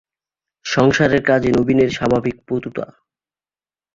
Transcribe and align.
সংসারের 0.65 1.21
কাজে 1.23 1.49
নবীনের 1.51 1.89
স্বাভাবিক 1.89 2.35
পটুতা। 2.47 2.85